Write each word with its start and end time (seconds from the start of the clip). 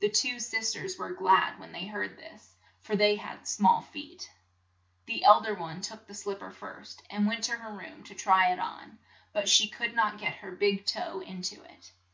The 0.00 0.10
two 0.10 0.40
sis 0.40 0.74
ters 0.74 0.98
were 0.98 1.14
glad 1.14 1.58
when 1.58 1.72
they 1.72 1.86
heard 1.86 2.18
this, 2.18 2.54
for 2.82 2.94
they 2.96 3.16
had 3.16 3.48
small 3.48 3.80
feet. 3.80 4.30
The 5.06 5.24
eld 5.24 5.46
er 5.46 5.54
one 5.54 5.80
took 5.80 6.06
the 6.06 6.12
slip 6.12 6.40
per 6.40 6.50
first, 6.50 7.02
and 7.08 7.26
went 7.26 7.44
to 7.44 7.52
her 7.56 7.72
room 7.72 8.04
to 8.04 8.14
try 8.14 8.52
it 8.52 8.58
on, 8.58 8.98
but 9.32 9.48
she 9.48 9.66
could 9.68 9.94
not 9.94 10.18
get 10.20 10.34
her 10.34 10.50
big 10.52 10.84
toe 10.84 11.20
in 11.20 11.40
to 11.40 11.62
it. 11.64 11.92